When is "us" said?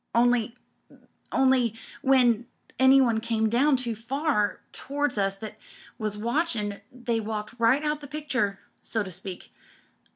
5.19-5.35